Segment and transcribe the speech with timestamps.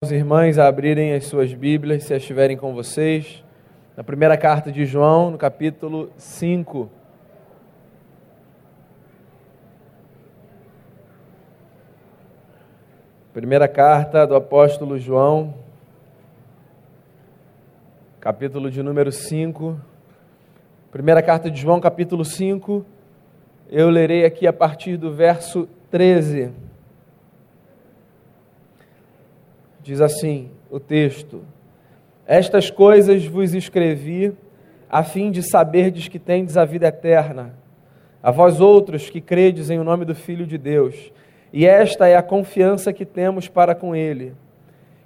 [0.00, 3.44] os irmãos a abrirem as suas Bíblias, se estiverem com vocês,
[3.96, 6.88] na primeira carta de João, no capítulo 5.
[13.32, 15.52] Primeira carta do apóstolo João,
[18.20, 19.80] capítulo de número 5.
[20.92, 22.86] Primeira carta de João, capítulo 5.
[23.68, 26.67] Eu lerei aqui a partir do verso 13.
[29.88, 31.40] Diz assim o texto:
[32.26, 34.34] Estas coisas vos escrevi
[34.86, 37.54] a fim de saberdes que tendes a vida eterna,
[38.22, 41.10] a vós outros que credes em o nome do Filho de Deus.
[41.50, 44.34] E esta é a confiança que temos para com Ele,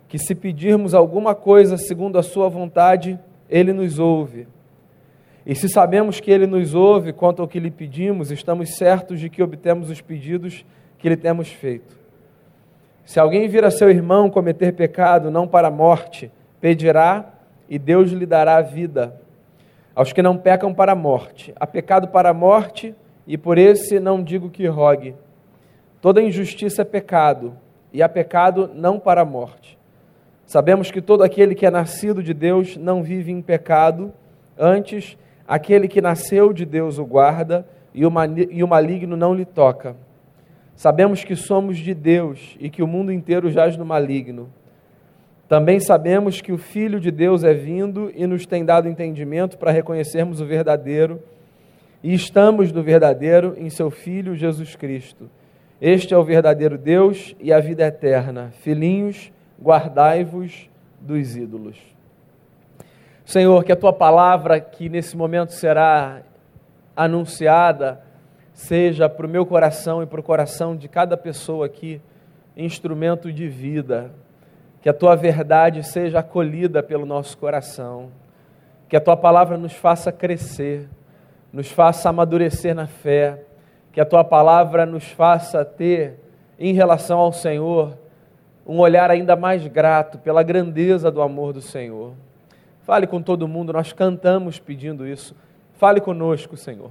[0.08, 3.16] que se pedirmos alguma coisa segundo a Sua vontade,
[3.48, 4.48] Ele nos ouve.
[5.46, 9.30] E se sabemos que Ele nos ouve quanto ao que lhe pedimos, estamos certos de
[9.30, 10.66] que obtemos os pedidos
[10.98, 12.01] que lhe temos feito.
[13.04, 17.26] Se alguém vir a seu irmão cometer pecado não para a morte, pedirá
[17.68, 19.20] e Deus lhe dará vida.
[19.94, 22.94] Aos que não pecam para a morte, há pecado para a morte,
[23.26, 25.14] e por esse não digo que rogue.
[26.00, 27.56] Toda injustiça é pecado,
[27.92, 29.78] e há pecado não para a morte.
[30.46, 34.12] Sabemos que todo aquele que é nascido de Deus não vive em pecado,
[34.58, 39.94] antes, aquele que nasceu de Deus o guarda, e o maligno não lhe toca.
[40.82, 44.50] Sabemos que somos de Deus e que o mundo inteiro jaz no maligno.
[45.48, 49.70] Também sabemos que o Filho de Deus é vindo e nos tem dado entendimento para
[49.70, 51.22] reconhecermos o verdadeiro,
[52.02, 55.30] e estamos no verdadeiro em seu Filho Jesus Cristo.
[55.80, 58.50] Este é o verdadeiro Deus e a vida eterna.
[58.50, 59.30] Filhinhos,
[59.62, 60.68] guardai-vos
[61.00, 61.78] dos ídolos.
[63.24, 66.22] Senhor, que a tua palavra, que nesse momento será
[66.96, 68.00] anunciada,
[68.52, 72.00] seja para o meu coração e para o coração de cada pessoa aqui
[72.56, 74.10] instrumento de vida,
[74.80, 78.10] que a tua verdade seja acolhida pelo nosso coração,
[78.88, 80.88] que a tua palavra nos faça crescer,
[81.52, 83.42] nos faça amadurecer na fé,
[83.90, 86.20] que a tua palavra nos faça ter,
[86.58, 87.96] em relação ao Senhor,
[88.66, 92.12] um olhar ainda mais grato pela grandeza do amor do Senhor.
[92.82, 95.34] Fale com todo mundo, nós cantamos pedindo isso.
[95.74, 96.90] Fale conosco, Senhor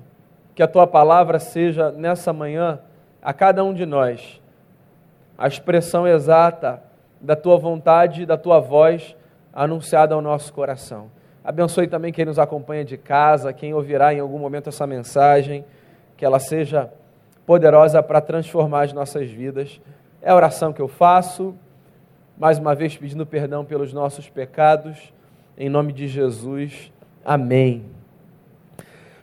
[0.55, 2.79] que a tua palavra seja nessa manhã
[3.21, 4.41] a cada um de nós
[5.41, 6.83] a expressão exata
[7.19, 9.15] da tua vontade, da tua voz
[9.51, 11.09] anunciada ao nosso coração.
[11.43, 15.65] Abençoe também quem nos acompanha de casa, quem ouvirá em algum momento essa mensagem,
[16.15, 16.93] que ela seja
[17.43, 19.81] poderosa para transformar as nossas vidas.
[20.21, 21.55] É a oração que eu faço,
[22.37, 25.11] mais uma vez pedindo perdão pelos nossos pecados,
[25.57, 26.93] em nome de Jesus.
[27.25, 28.00] Amém.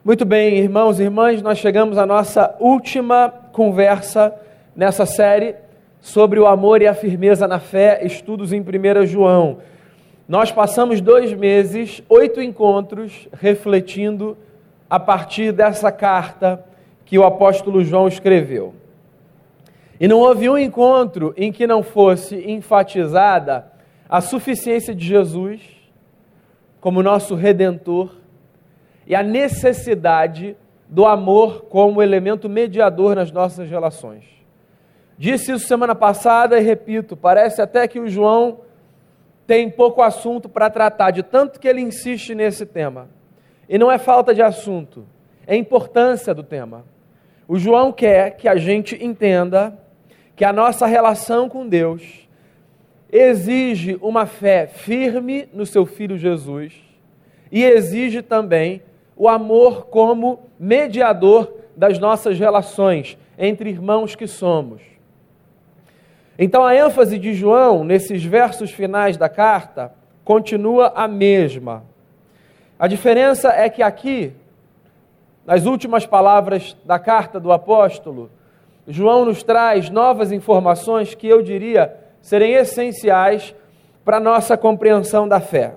[0.08, 4.34] Muito bem, irmãos e irmãs, nós chegamos à nossa última conversa
[4.74, 5.54] nessa série
[6.00, 9.58] sobre o amor e a firmeza na fé, estudos em 1 João.
[10.26, 14.34] Nós passamos dois meses, oito encontros, refletindo
[14.88, 16.64] a partir dessa carta
[17.04, 18.74] que o apóstolo João escreveu.
[20.00, 23.66] E não houve um encontro em que não fosse enfatizada
[24.08, 25.60] a suficiência de Jesus
[26.80, 28.08] como nosso redentor
[29.08, 30.54] e a necessidade
[30.86, 34.24] do amor como elemento mediador nas nossas relações.
[35.16, 38.60] Disse isso semana passada e repito, parece até que o João
[39.46, 43.08] tem pouco assunto para tratar, de tanto que ele insiste nesse tema.
[43.66, 45.06] E não é falta de assunto,
[45.46, 46.84] é importância do tema.
[47.48, 49.76] O João quer que a gente entenda
[50.36, 52.28] que a nossa relação com Deus
[53.10, 56.74] exige uma fé firme no seu Filho Jesus
[57.50, 58.82] e exige também
[59.18, 64.80] o amor como mediador das nossas relações entre irmãos que somos.
[66.38, 69.92] Então a ênfase de João nesses versos finais da carta
[70.24, 71.82] continua a mesma.
[72.78, 74.32] A diferença é que aqui,
[75.44, 78.30] nas últimas palavras da carta do apóstolo,
[78.86, 83.52] João nos traz novas informações que eu diria serem essenciais
[84.04, 85.74] para a nossa compreensão da fé.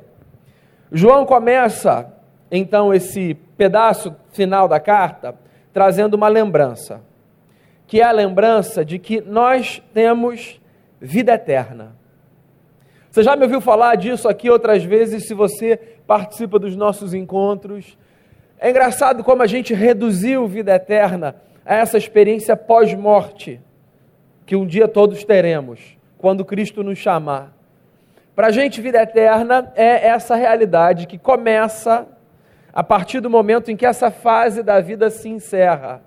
[0.92, 2.21] João começa
[2.52, 5.36] então esse pedaço final da carta
[5.72, 7.02] trazendo uma lembrança,
[7.88, 10.60] que é a lembrança de que nós temos
[11.00, 11.96] vida eterna.
[13.10, 17.98] Você já me ouviu falar disso aqui outras vezes, se você participa dos nossos encontros.
[18.60, 23.60] É engraçado como a gente reduziu vida eterna a essa experiência pós-morte,
[24.46, 27.54] que um dia todos teremos, quando Cristo nos chamar.
[28.36, 32.08] Para a gente, vida eterna é essa realidade que começa
[32.74, 36.02] a partir do momento em que essa fase da vida se encerra.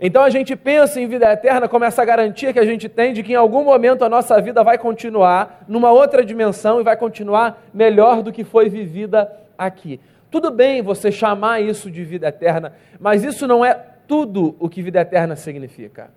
[0.00, 3.22] Então a gente pensa em vida eterna como essa garantia que a gente tem de
[3.22, 7.64] que em algum momento a nossa vida vai continuar numa outra dimensão e vai continuar
[7.72, 10.00] melhor do que foi vivida aqui.
[10.30, 13.72] Tudo bem você chamar isso de vida eterna, mas isso não é
[14.06, 16.10] tudo o que vida eterna significa.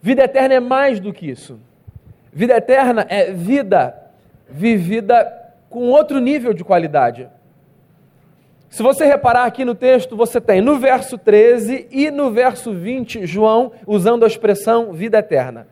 [0.00, 1.60] Vida eterna é mais do que isso.
[2.32, 3.94] Vida eterna é vida
[4.48, 7.28] vivida com outro nível de qualidade.
[8.74, 13.24] Se você reparar aqui no texto, você tem no verso 13 e no verso 20,
[13.24, 15.68] João usando a expressão vida eterna.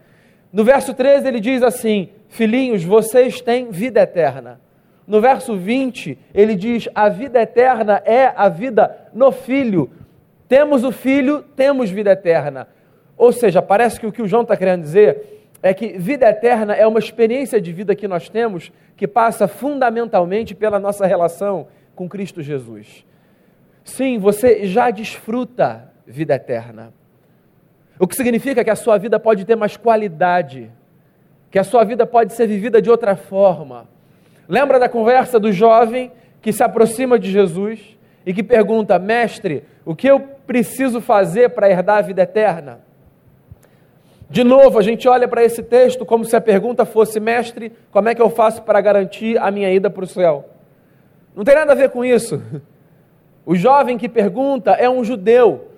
[0.53, 4.61] No verso 13 ele diz assim: Filhinhos, vocês têm vida eterna.
[5.05, 9.91] No verso 20, ele diz: A vida eterna é a vida no Filho.
[10.47, 12.69] Temos o Filho, temos vida eterna.
[13.17, 16.73] Ou seja, parece que o que o João está querendo dizer é que vida eterna
[16.73, 22.09] é uma experiência de vida que nós temos que passa fundamentalmente pela nossa relação com
[22.09, 23.05] Cristo Jesus.
[23.85, 26.93] Sim, você já desfruta vida eterna.
[27.99, 30.71] O que significa que a sua vida pode ter mais qualidade,
[31.51, 33.89] que a sua vida pode ser vivida de outra forma.
[34.49, 36.11] Lembra da conversa do jovem
[36.41, 41.71] que se aproxima de Jesus e que pergunta: Mestre, o que eu preciso fazer para
[41.71, 42.81] herdar a vida eterna?
[44.29, 48.09] De novo, a gente olha para esse texto como se a pergunta fosse: Mestre, como
[48.09, 50.52] é que eu faço para garantir a minha ida para o céu?
[51.35, 52.43] Não tem nada a ver com isso.
[53.45, 55.69] O jovem que pergunta é um judeu.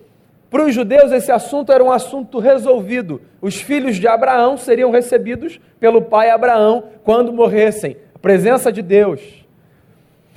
[0.50, 3.20] Para os judeus, esse assunto era um assunto resolvido.
[3.40, 7.96] Os filhos de Abraão seriam recebidos pelo pai Abraão quando morressem.
[8.14, 9.44] A presença de Deus.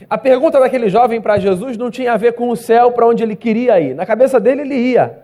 [0.10, 3.24] A pergunta daquele jovem para Jesus não tinha a ver com o céu para onde
[3.24, 3.94] ele queria ir.
[3.94, 5.20] Na cabeça dele, ele ia.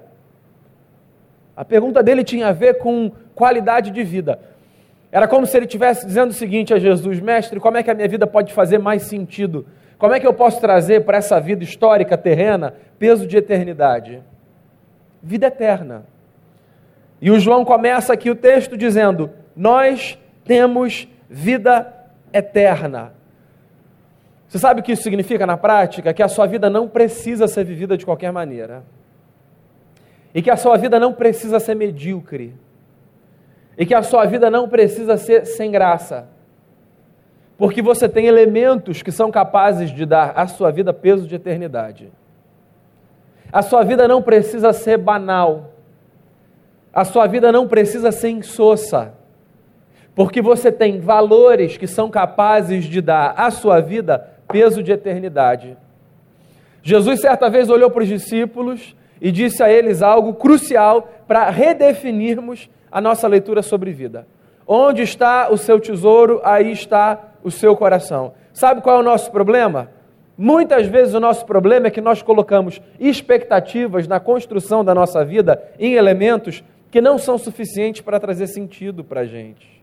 [1.55, 4.39] A pergunta dele tinha a ver com qualidade de vida.
[5.11, 7.93] Era como se ele estivesse dizendo o seguinte a Jesus: Mestre, como é que a
[7.93, 9.65] minha vida pode fazer mais sentido?
[10.03, 14.21] Como é que eu posso trazer para essa vida histórica terrena peso de eternidade?
[15.21, 16.03] Vida eterna.
[17.21, 21.87] E o João começa aqui o texto dizendo: Nós temos vida
[22.33, 23.13] eterna.
[24.49, 26.13] Você sabe o que isso significa na prática?
[26.13, 28.83] Que a sua vida não precisa ser vivida de qualquer maneira.
[30.35, 32.53] E que a sua vida não precisa ser medíocre.
[33.77, 36.32] E que a sua vida não precisa ser sem graça
[37.63, 42.11] porque você tem elementos que são capazes de dar à sua vida peso de eternidade.
[43.53, 45.71] A sua vida não precisa ser banal.
[46.93, 49.13] A sua vida não precisa ser insossa.
[50.13, 54.19] Porque você tem valores que são capazes de dar à sua vida
[54.49, 55.77] peso de eternidade.
[56.81, 62.69] Jesus certa vez olhou para os discípulos e disse a eles algo crucial para redefinirmos
[62.91, 64.27] a nossa leitura sobre vida.
[64.67, 68.33] Onde está o seu tesouro, aí está o seu coração.
[68.53, 69.89] Sabe qual é o nosso problema?
[70.37, 75.61] Muitas vezes o nosso problema é que nós colocamos expectativas na construção da nossa vida
[75.77, 79.73] em elementos que não são suficientes para trazer sentido para a gente.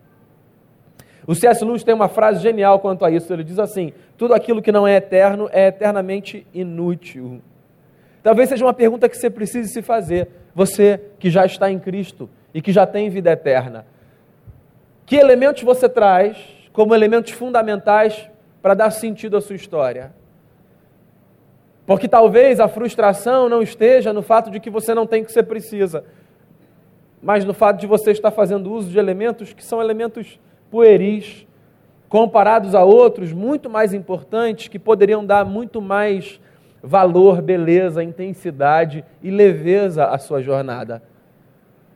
[1.27, 1.65] O C.S.
[1.65, 3.33] Lewis tem uma frase genial quanto a isso.
[3.33, 7.41] Ele diz assim: tudo aquilo que não é eterno é eternamente inútil.
[8.23, 12.29] Talvez seja uma pergunta que você precise se fazer, você que já está em Cristo
[12.53, 13.87] e que já tem vida eterna.
[15.07, 16.37] Que elementos você traz
[16.73, 18.29] como elementos fundamentais
[18.63, 20.13] para dar sentido à sua história.
[21.87, 25.33] Porque talvez a frustração não esteja no fato de que você não tem o que
[25.33, 26.05] você precisa,
[27.23, 30.39] mas no fato de você estar fazendo uso de elementos que são elementos
[30.71, 31.47] pueris,
[32.09, 36.41] comparados a outros muito mais importantes, que poderiam dar muito mais
[36.83, 41.03] valor, beleza, intensidade e leveza à sua jornada.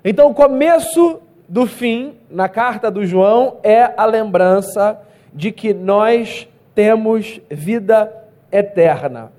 [0.04, 5.00] Então, o começo do fim, na carta do João, é a lembrança
[5.32, 8.12] de que nós temos vida
[8.50, 9.32] eterna.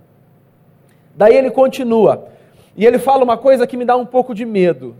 [1.15, 2.27] Daí ele continua,
[2.75, 4.95] e ele fala uma coisa que me dá um pouco de medo.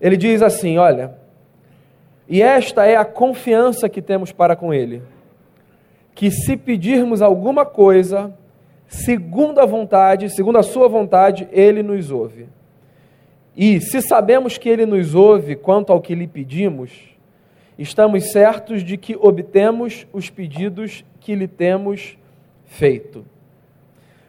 [0.00, 1.14] Ele diz assim: Olha,
[2.28, 5.02] e esta é a confiança que temos para com Ele,
[6.14, 8.32] que se pedirmos alguma coisa,
[8.88, 12.48] segundo a vontade, segundo a Sua vontade, Ele nos ouve.
[13.56, 16.90] E se sabemos que Ele nos ouve quanto ao que lhe pedimos,
[17.78, 22.16] estamos certos de que obtemos os pedidos que lhe temos
[22.66, 23.24] feito.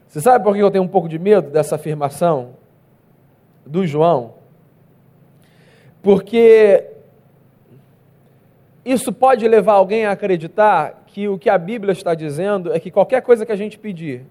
[0.07, 2.51] Você sabe por que eu tenho um pouco de medo dessa afirmação
[3.65, 4.35] do João?
[6.01, 6.85] Porque
[8.85, 12.91] isso pode levar alguém a acreditar que o que a Bíblia está dizendo é que
[12.91, 14.25] qualquer coisa que a gente pedir,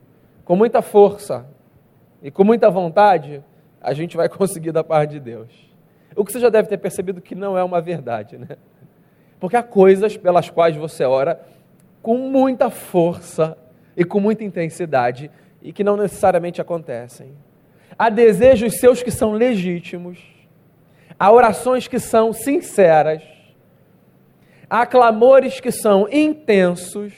[0.44, 1.46] com muita força
[2.22, 3.42] e com muita vontade,
[3.82, 5.48] a gente vai conseguir da parte de Deus.
[6.14, 8.56] O que você já deve ter percebido que não é uma verdade, né?
[9.40, 11.40] Porque há coisas pelas quais você ora
[12.00, 13.56] com muita força
[13.96, 17.32] e com muita intensidade e que não necessariamente acontecem.
[17.98, 20.18] há desejos seus que são legítimos,
[21.18, 23.22] há orações que são sinceras,
[24.68, 27.12] há clamores que são intensos,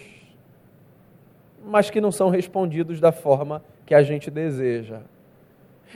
[1.64, 5.00] mas que não são respondidos da forma que a gente deseja.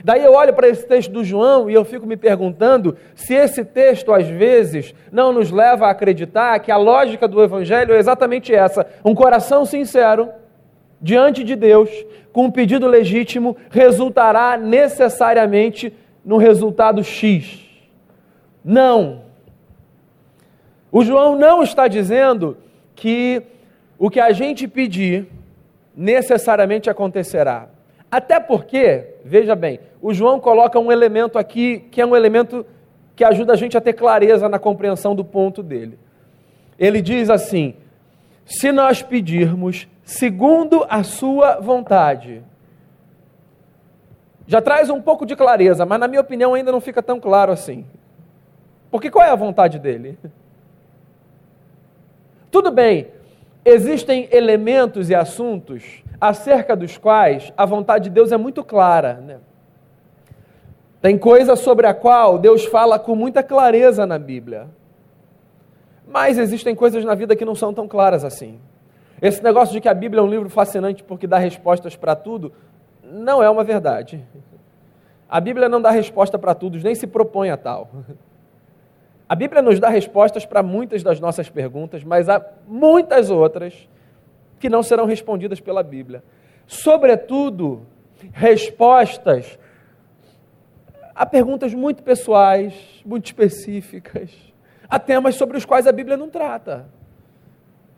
[0.03, 3.65] Daí eu olho para esse texto do João e eu fico me perguntando se esse
[3.65, 8.53] texto, às vezes, não nos leva a acreditar que a lógica do Evangelho é exatamente
[8.53, 10.29] essa: um coração sincero
[11.01, 11.89] diante de Deus,
[12.31, 17.59] com um pedido legítimo, resultará necessariamente no resultado X.
[18.63, 19.23] Não.
[20.91, 22.57] O João não está dizendo
[22.95, 23.41] que
[23.97, 25.27] o que a gente pedir
[25.95, 27.67] necessariamente acontecerá.
[28.11, 32.65] Até porque, veja bem, o João coloca um elemento aqui que é um elemento
[33.15, 35.99] que ajuda a gente a ter clareza na compreensão do ponto dele.
[36.77, 37.75] Ele diz assim:
[38.45, 42.41] se nós pedirmos segundo a sua vontade.
[44.47, 47.51] Já traz um pouco de clareza, mas na minha opinião ainda não fica tão claro
[47.51, 47.85] assim.
[48.89, 50.17] Porque qual é a vontade dele?
[52.49, 53.07] Tudo bem,
[53.63, 59.13] existem elementos e assuntos acerca dos quais a vontade de Deus é muito clara.
[59.15, 59.37] Né?
[61.01, 64.67] Tem coisa sobre a qual Deus fala com muita clareza na Bíblia.
[66.07, 68.59] Mas existem coisas na vida que não são tão claras assim.
[69.21, 72.51] Esse negócio de que a Bíblia é um livro fascinante porque dá respostas para tudo,
[73.03, 74.25] não é uma verdade.
[75.29, 77.89] A Bíblia não dá resposta para tudo, nem se propõe a tal.
[79.27, 83.87] A Bíblia nos dá respostas para muitas das nossas perguntas, mas há muitas outras
[84.59, 86.23] que não serão respondidas pela Bíblia.
[86.67, 87.85] Sobretudo,
[88.31, 89.57] respostas
[91.15, 92.73] a perguntas muito pessoais,
[93.05, 94.31] muito específicas,
[94.87, 96.87] a temas sobre os quais a Bíblia não trata.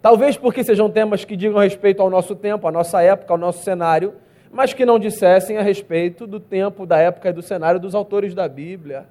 [0.02, 3.64] Talvez porque sejam temas que digam respeito ao nosso tempo, à nossa época, ao nosso
[3.64, 4.16] cenário,
[4.52, 8.34] mas que não dissessem a respeito do tempo, da época e do cenário dos autores
[8.34, 9.06] da Bíblia.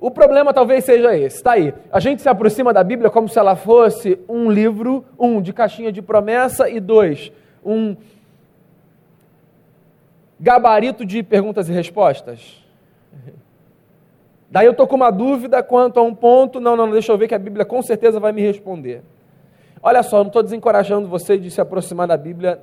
[0.00, 1.74] O problema talvez seja esse, está aí.
[1.92, 5.92] A gente se aproxima da Bíblia como se ela fosse um livro, um, de caixinha
[5.92, 7.30] de promessa, e dois,
[7.62, 7.94] um
[10.40, 12.64] gabarito de perguntas e respostas.
[14.50, 17.28] Daí eu estou com uma dúvida quanto a um ponto, não, não, deixa eu ver
[17.28, 19.02] que a Bíblia com certeza vai me responder.
[19.82, 22.58] Olha só, não estou desencorajando você de se aproximar da Bíblia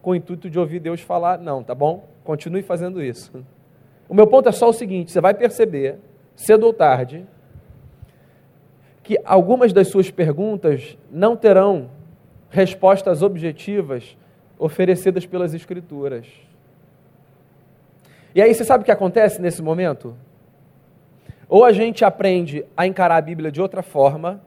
[0.00, 2.08] com o intuito de ouvir Deus falar, não, tá bom?
[2.24, 3.30] Continue fazendo isso.
[4.08, 5.98] O meu ponto é só o seguinte: você vai perceber
[6.34, 7.26] cedo ou tarde,
[9.02, 11.90] que algumas das suas perguntas não terão
[12.50, 14.16] respostas objetivas
[14.58, 16.26] oferecidas pelas Escrituras.
[18.34, 20.16] E aí você sabe o que acontece nesse momento?
[21.48, 24.40] Ou a gente aprende a encarar a Bíblia de outra forma,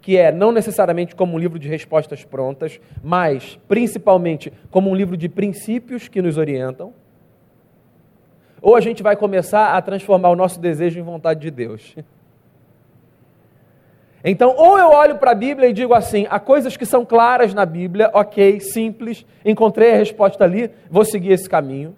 [0.00, 5.16] que é não necessariamente como um livro de respostas prontas, mas principalmente como um livro
[5.16, 6.94] de princípios que nos orientam,
[8.62, 11.96] ou a gente vai começar a transformar o nosso desejo em vontade de Deus.
[14.24, 17.52] Então, ou eu olho para a Bíblia e digo assim: há coisas que são claras
[17.52, 21.96] na Bíblia, ok, simples, encontrei a resposta ali, vou seguir esse caminho.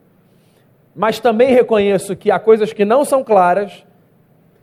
[0.96, 3.84] Mas também reconheço que há coisas que não são claras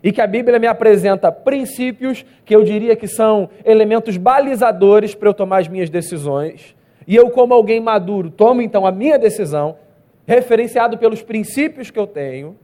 [0.03, 5.29] e que a Bíblia me apresenta princípios que eu diria que são elementos balizadores para
[5.29, 6.75] eu tomar as minhas decisões.
[7.05, 9.75] E eu, como alguém maduro, tomo então a minha decisão
[10.32, 12.56] referenciado pelos princípios que eu tenho,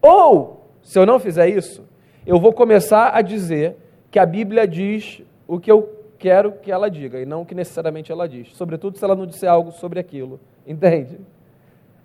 [0.00, 1.84] ou, se eu não fizer isso,
[2.24, 3.76] eu vou começar a dizer
[4.12, 7.54] que a Bíblia diz o que eu quero que ela diga e não o que
[7.54, 11.18] necessariamente ela diz, sobretudo se ela não disser algo sobre aquilo, entende?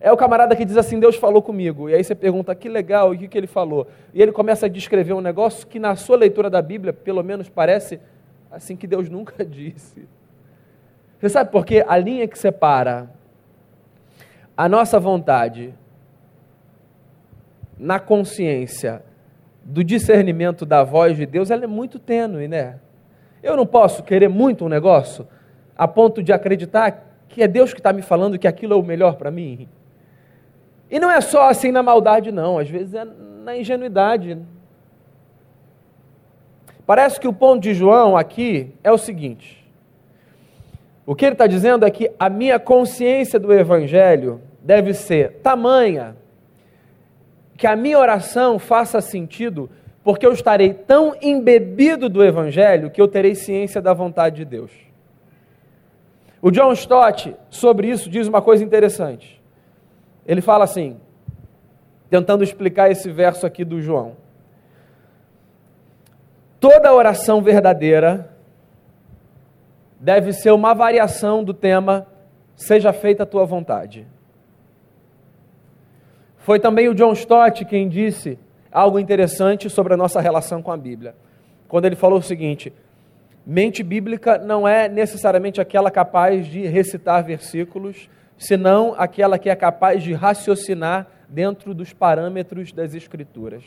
[0.02, 1.90] É o camarada que diz assim: Deus falou comigo.
[1.90, 3.86] E aí você pergunta: que legal, e o que, que ele falou?
[4.14, 7.50] E ele começa a descrever um negócio que, na sua leitura da Bíblia, pelo menos
[7.50, 8.00] parece
[8.50, 10.08] assim que Deus nunca disse.
[11.20, 11.84] Você sabe por quê?
[11.86, 13.19] A linha que separa
[14.60, 15.74] a nossa vontade
[17.78, 19.02] na consciência
[19.64, 22.78] do discernimento da voz de Deus, ela é muito tênue, né?
[23.42, 25.26] Eu não posso querer muito um negócio
[25.78, 28.84] a ponto de acreditar que é Deus que está me falando que aquilo é o
[28.84, 29.70] melhor para mim.
[30.92, 34.38] E não é só assim na maldade, não, às vezes é na ingenuidade.
[36.86, 39.66] Parece que o ponto de João aqui é o seguinte:
[41.06, 46.16] o que ele está dizendo é que a minha consciência do Evangelho deve ser tamanha
[47.58, 49.70] que a minha oração faça sentido,
[50.04, 54.72] porque eu estarei tão embebido do Evangelho que eu terei ciência da vontade de Deus.
[56.42, 59.42] O John Stott, sobre isso, diz uma coisa interessante.
[60.26, 60.98] Ele fala assim,
[62.10, 64.16] tentando explicar esse verso aqui do João.
[66.62, 68.34] Toda oração verdadeira
[70.00, 72.08] deve ser uma variação do tema
[72.60, 74.06] Seja feita a tua vontade.
[76.40, 78.40] Foi também o John Stott quem disse
[78.72, 81.16] algo interessante sobre a nossa relação com a Bíblia.
[81.68, 82.74] Quando ele falou o seguinte:
[83.46, 90.02] mente bíblica não é necessariamente aquela capaz de recitar versículos, senão aquela que é capaz
[90.02, 93.64] de raciocinar dentro dos parâmetros das Escrituras.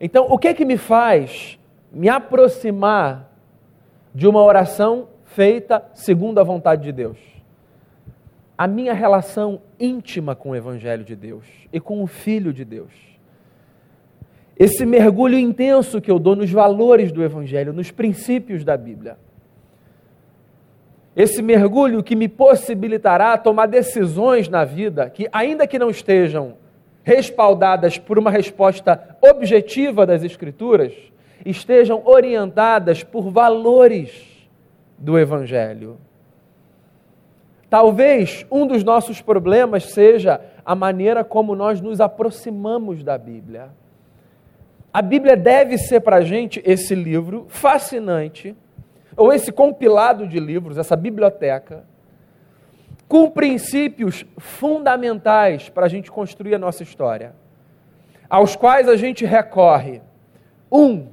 [0.00, 1.58] Então, o que é que me faz
[1.92, 3.30] me aproximar
[4.14, 7.29] de uma oração feita segundo a vontade de Deus?
[8.60, 12.92] A minha relação íntima com o Evangelho de Deus e com o Filho de Deus.
[14.54, 19.16] Esse mergulho intenso que eu dou nos valores do Evangelho, nos princípios da Bíblia.
[21.16, 26.58] Esse mergulho que me possibilitará tomar decisões na vida que, ainda que não estejam
[27.02, 30.92] respaldadas por uma resposta objetiva das Escrituras,
[31.46, 34.50] estejam orientadas por valores
[34.98, 35.96] do Evangelho.
[37.70, 43.70] Talvez um dos nossos problemas seja a maneira como nós nos aproximamos da Bíblia.
[44.92, 48.56] A Bíblia deve ser para a gente esse livro fascinante,
[49.16, 51.84] ou esse compilado de livros, essa biblioteca,
[53.06, 57.34] com princípios fundamentais para a gente construir a nossa história,
[58.28, 60.00] aos quais a gente recorre.
[60.72, 61.06] Um,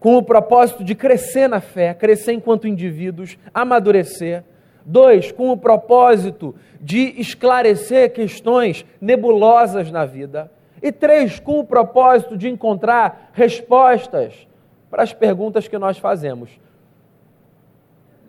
[0.00, 4.42] com o propósito de crescer na fé, crescer enquanto indivíduos, amadurecer.
[4.90, 10.50] Dois, com o propósito de esclarecer questões nebulosas na vida.
[10.82, 14.46] E três, com o propósito de encontrar respostas
[14.90, 16.58] para as perguntas que nós fazemos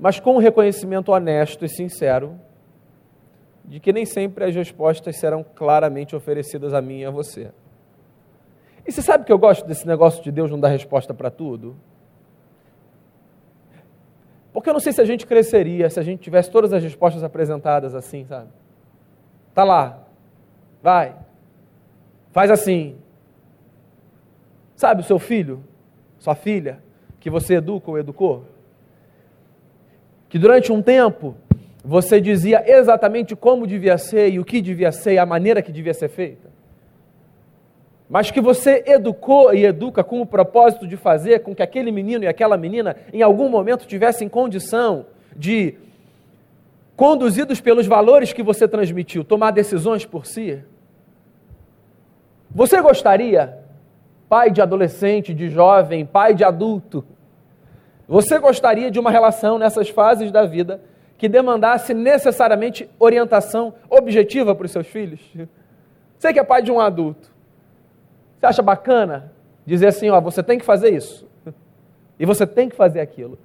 [0.02, 2.40] mas com um reconhecimento honesto e sincero
[3.64, 7.52] de que nem sempre as respostas serão claramente oferecidas a mim e a você.
[8.84, 11.76] E você sabe que eu gosto desse negócio de Deus não dar resposta para tudo?
[14.54, 17.24] Porque eu não sei se a gente cresceria se a gente tivesse todas as respostas
[17.24, 18.50] apresentadas assim, sabe?
[19.54, 20.00] Tá lá.
[20.82, 21.16] Vai.
[22.32, 22.98] Faz assim.
[24.76, 25.64] Sabe o seu filho,
[26.18, 26.80] sua filha,
[27.20, 28.46] que você educa ou educou?
[30.32, 31.36] que durante um tempo
[31.84, 35.74] você dizia exatamente como devia ser e o que devia ser e a maneira que
[35.74, 36.48] devia ser feita,
[38.12, 42.26] mas que você educou e educa com o propósito de fazer com que aquele menino
[42.26, 45.76] e aquela menina em algum momento tivessem condição de,
[46.94, 50.62] conduzidos pelos valores que você transmitiu, tomar decisões por si?
[52.54, 53.58] Você gostaria,
[54.28, 57.06] pai de adolescente, de jovem, pai de adulto,
[58.10, 60.82] você gostaria de uma relação nessas fases da vida
[61.18, 65.22] que demandasse necessariamente orientação objetiva para os seus filhos?
[66.20, 67.31] Você que é pai de um adulto,
[68.42, 69.32] você acha bacana
[69.66, 71.30] dizer assim: ó, você tem que fazer isso
[72.20, 73.38] e você tem que fazer aquilo?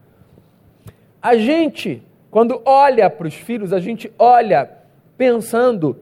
[1.20, 4.70] A gente, quando olha para os filhos, a gente olha
[5.18, 6.00] pensando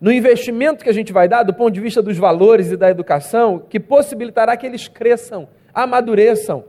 [0.00, 2.90] no investimento que a gente vai dar do ponto de vista dos valores e da
[2.90, 6.64] educação, que possibilitará que eles cresçam, amadureçam,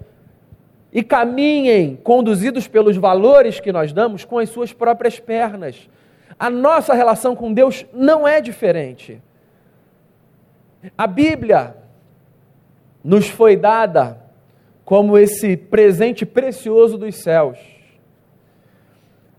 [0.91, 5.89] e caminhem conduzidos pelos valores que nós damos com as suas próprias pernas.
[6.38, 9.21] A nossa relação com Deus não é diferente.
[10.98, 11.76] A Bíblia
[13.04, 14.22] nos foi dada
[14.84, 17.58] como esse presente precioso dos céus,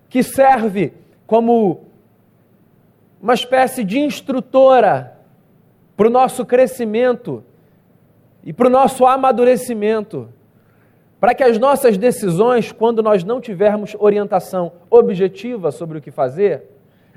[0.09, 0.93] que serve
[1.27, 1.87] como
[3.21, 5.19] uma espécie de instrutora
[5.97, 7.45] para o nosso crescimento
[8.45, 10.29] e para o nosso amadurecimento
[11.23, 16.65] para que as nossas decisões, quando nós não tivermos orientação objetiva sobre o que fazer,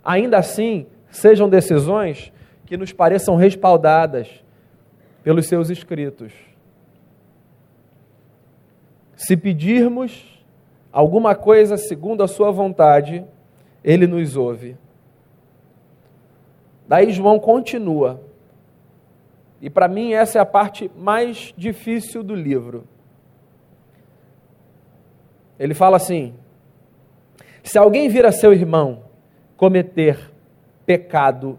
[0.03, 2.31] ainda assim sejam decisões
[2.65, 4.43] que nos pareçam respaldadas
[5.23, 6.33] pelos seus escritos.
[9.15, 10.43] Se pedirmos
[10.91, 13.25] alguma coisa segundo a sua vontade,
[13.83, 14.77] ele nos ouve.
[16.87, 18.21] Daí João continua.
[19.61, 22.87] E para mim essa é a parte mais difícil do livro
[25.59, 26.33] ele fala assim:
[27.63, 29.03] se alguém vir a seu irmão
[29.57, 30.31] cometer
[30.85, 31.57] pecado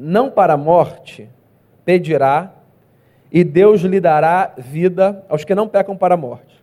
[0.00, 1.28] não para a morte,
[1.84, 2.54] pedirá,
[3.32, 6.62] e Deus lhe dará vida aos que não pecam para a morte.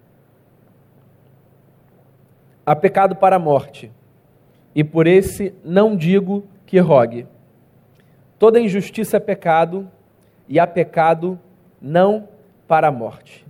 [2.65, 3.91] Há pecado para a morte,
[4.74, 7.28] e por esse não digo que rogue.
[8.39, 9.91] Toda injustiça é pecado,
[10.48, 11.38] e há pecado
[11.82, 12.30] não
[12.65, 13.45] para a morte.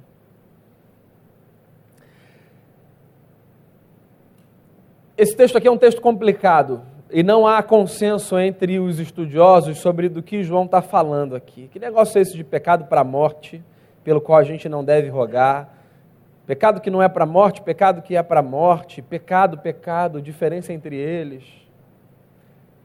[5.16, 6.82] Esse texto aqui é um texto complicado
[7.16, 11.70] e não há consenso entre os estudiosos sobre do que João está falando aqui.
[11.70, 13.64] Que negócio é esse de pecado para a morte,
[14.04, 15.70] pelo qual a gente não deve rogar?
[16.46, 20.22] Pecado que não é para a morte, pecado que é para a morte, pecado, pecado,
[20.22, 21.46] diferença entre eles.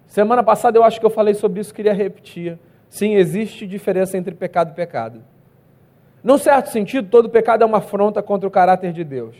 [0.07, 2.57] Semana passada eu acho que eu falei sobre isso, queria repetir.
[2.89, 5.25] Sim, existe diferença entre pecado e pecado.
[6.23, 9.35] Num certo sentido, todo pecado é uma afronta contra o caráter de Deus.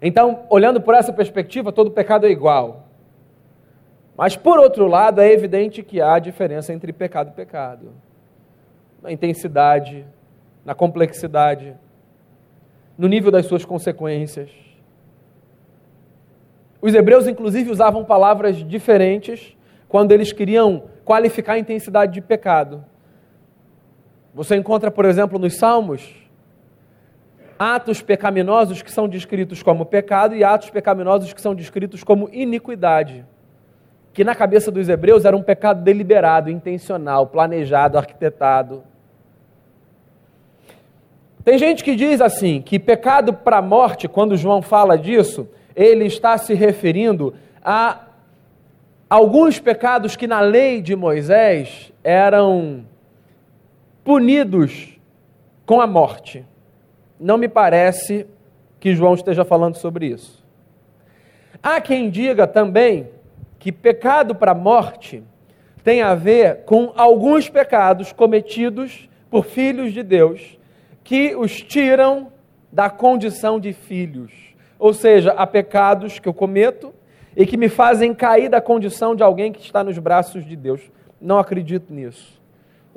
[0.00, 2.88] Então, olhando por essa perspectiva, todo pecado é igual.
[4.16, 7.92] Mas, por outro lado, é evidente que há diferença entre pecado e pecado.
[9.02, 10.04] Na intensidade,
[10.64, 11.76] na complexidade,
[12.96, 14.50] no nível das suas consequências.
[16.80, 19.56] Os hebreus, inclusive, usavam palavras diferentes
[19.88, 22.84] quando eles queriam qualificar a intensidade de pecado.
[24.34, 26.27] Você encontra, por exemplo, nos Salmos,
[27.58, 33.24] atos pecaminosos que são descritos como pecado e atos pecaminosos que são descritos como iniquidade.
[34.12, 38.84] Que na cabeça dos hebreus era um pecado deliberado, intencional, planejado, arquitetado.
[41.44, 46.04] Tem gente que diz assim, que pecado para a morte, quando João fala disso, ele
[46.04, 48.00] está se referindo a
[49.08, 52.84] alguns pecados que na lei de Moisés eram
[54.04, 54.98] punidos
[55.64, 56.44] com a morte.
[57.18, 58.26] Não me parece
[58.78, 60.44] que João esteja falando sobre isso.
[61.62, 63.08] Há quem diga também
[63.58, 65.22] que pecado para a morte
[65.82, 70.58] tem a ver com alguns pecados cometidos por filhos de Deus
[71.02, 72.32] que os tiram
[72.70, 74.32] da condição de filhos.
[74.78, 76.94] Ou seja, há pecados que eu cometo
[77.36, 80.80] e que me fazem cair da condição de alguém que está nos braços de Deus.
[81.20, 82.37] Não acredito nisso.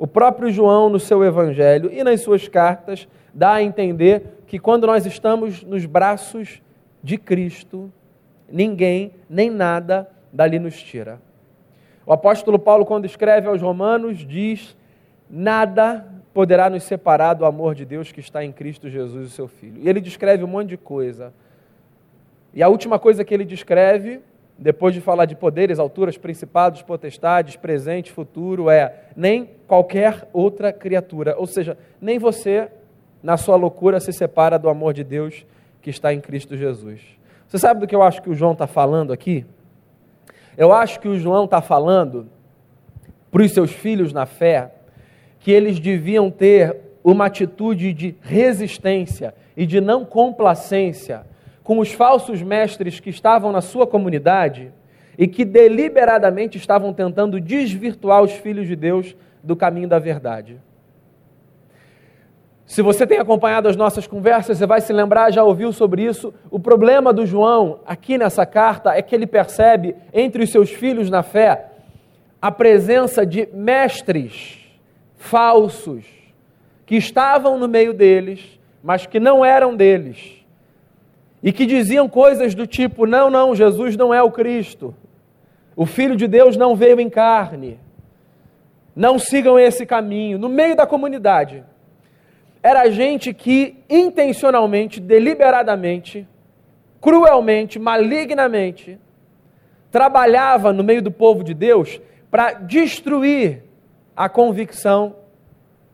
[0.02, 4.84] O próprio João, no seu evangelho e nas suas cartas, dá a entender que quando
[4.84, 6.60] nós estamos nos braços
[7.00, 7.88] de Cristo,
[8.50, 11.20] ninguém nem nada dali nos tira.
[12.04, 14.76] O apóstolo Paulo, quando escreve aos Romanos, diz:
[15.30, 19.46] Nada poderá nos separar do amor de Deus que está em Cristo Jesus, o seu
[19.46, 19.80] Filho.
[19.80, 21.32] E ele descreve um monte de coisa.
[22.52, 24.18] E a última coisa que ele descreve,
[24.62, 31.34] depois de falar de poderes, alturas, principados, potestades, presente, futuro, é nem qualquer outra criatura.
[31.36, 32.68] Ou seja, nem você,
[33.20, 35.44] na sua loucura, se separa do amor de Deus
[35.80, 37.00] que está em Cristo Jesus.
[37.48, 39.44] Você sabe do que eu acho que o João está falando aqui?
[40.56, 42.28] Eu acho que o João está falando
[43.32, 44.70] para os seus filhos na fé
[45.40, 51.26] que eles deviam ter uma atitude de resistência e de não complacência
[51.62, 54.72] com os falsos mestres que estavam na sua comunidade
[55.16, 60.60] e que deliberadamente estavam tentando desvirtuar os filhos de Deus do caminho da verdade.
[62.64, 66.32] Se você tem acompanhado as nossas conversas, você vai se lembrar, já ouviu sobre isso.
[66.50, 71.10] O problema do João, aqui nessa carta, é que ele percebe entre os seus filhos
[71.10, 71.66] na fé
[72.40, 74.58] a presença de mestres
[75.16, 76.04] falsos
[76.86, 80.41] que estavam no meio deles, mas que não eram deles
[81.42, 84.94] e que diziam coisas do tipo: não, não, Jesus não é o Cristo,
[85.74, 87.80] o Filho de Deus não veio em carne,
[88.94, 90.38] não sigam esse caminho.
[90.38, 91.64] No meio da comunidade,
[92.62, 96.28] era gente que intencionalmente, deliberadamente,
[97.00, 98.98] cruelmente, malignamente,
[99.90, 102.00] trabalhava no meio do povo de Deus
[102.30, 103.64] para destruir
[104.16, 105.16] a convicção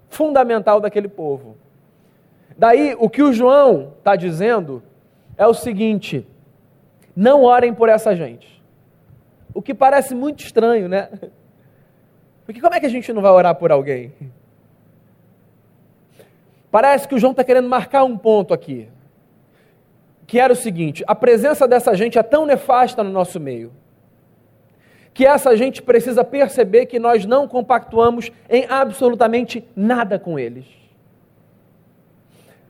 [0.08, 1.56] fundamental daquele povo.
[2.56, 4.82] Daí, o que o João está dizendo
[5.38, 6.27] é o seguinte:
[7.16, 8.62] não orem por essa gente.
[9.55, 11.09] O que parece muito estranho, né?
[12.44, 14.12] Porque como é que a gente não vai orar por alguém?
[16.70, 18.88] Parece que o João está querendo marcar um ponto aqui.
[20.27, 23.72] Que era o seguinte: a presença dessa gente é tão nefasta no nosso meio,
[25.14, 30.66] que essa gente precisa perceber que nós não compactuamos em absolutamente nada com eles.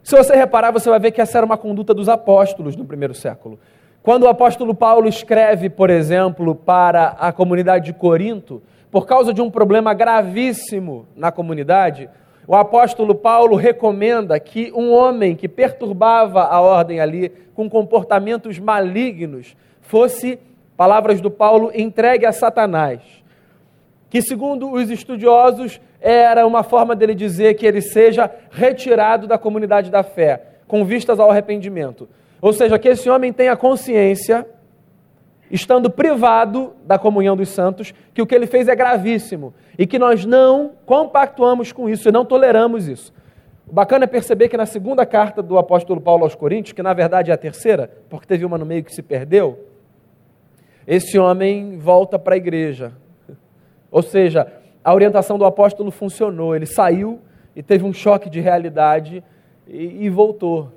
[0.03, 3.15] Se você reparar, você vai ver que essa era uma conduta dos apóstolos no primeiro
[3.15, 3.59] século.
[4.03, 9.43] Quando o apóstolo Paulo escreve, por exemplo, para a comunidade de Corinto, por causa de
[9.43, 12.09] um problema gravíssimo na comunidade,
[12.47, 19.55] o apóstolo Paulo recomenda que um homem que perturbava a ordem ali com comportamentos malignos
[19.83, 20.39] fosse,
[20.75, 23.03] palavras do Paulo, entregue a Satanás.
[24.09, 29.91] Que, segundo os estudiosos, era uma forma dele dizer que ele seja retirado da comunidade
[29.91, 32.09] da fé, com vistas ao arrependimento.
[32.41, 34.47] Ou seja, que esse homem tenha consciência,
[35.51, 39.99] estando privado da comunhão dos santos, que o que ele fez é gravíssimo e que
[39.99, 43.13] nós não compactuamos com isso e não toleramos isso.
[43.67, 46.95] O bacana é perceber que na segunda carta do apóstolo Paulo aos Coríntios, que na
[46.95, 49.67] verdade é a terceira, porque teve uma no meio que se perdeu,
[50.87, 52.93] esse homem volta para a igreja.
[53.91, 54.51] Ou seja,
[54.89, 56.57] a orientação do apóstolo funcionou.
[56.57, 57.21] Ele saiu
[57.55, 59.23] e teve um choque de realidade
[59.67, 60.73] e, e voltou.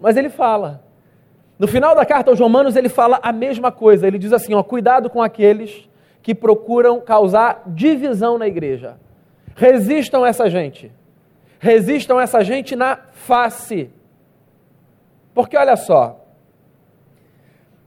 [0.00, 0.82] Mas ele fala:
[1.58, 4.06] No final da carta aos Romanos, ele fala a mesma coisa.
[4.06, 5.86] Ele diz assim: ó, cuidado com aqueles
[6.22, 8.96] que procuram causar divisão na igreja.
[9.54, 10.90] Resistam essa gente.
[11.58, 13.90] Resistam essa gente na face.
[15.34, 16.24] Porque olha só,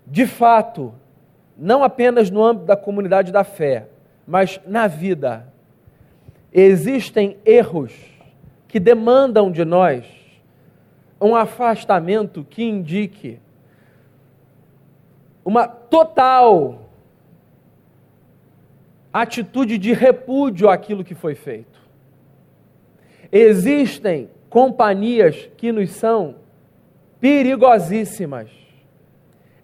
[0.06, 0.94] de fato,
[1.58, 3.88] não apenas no âmbito da comunidade da fé,
[4.28, 5.48] mas na vida,
[6.52, 7.94] existem erros
[8.68, 10.06] que demandam de nós
[11.20, 13.40] um afastamento que indique
[15.46, 16.90] uma total
[19.14, 21.80] atitude de repúdio àquilo que foi feito.
[23.32, 26.36] Existem companhias que nos são
[27.20, 28.52] perigosíssimas.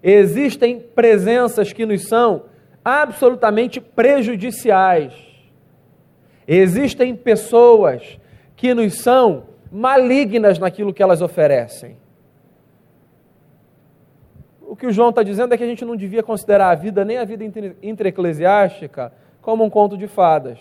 [0.02, 2.44] Existem presenças que nos são
[2.84, 5.14] absolutamente prejudiciais.
[6.46, 8.18] Existem pessoas
[8.54, 11.96] que nos são malignas naquilo que elas oferecem.
[14.60, 17.04] O que o João está dizendo é que a gente não devia considerar a vida,
[17.04, 17.44] nem a vida
[17.82, 20.58] inter-eclesiástica, como um conto de fadas.